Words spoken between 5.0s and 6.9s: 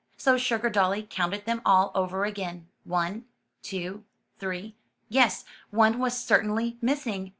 yes, one was certainly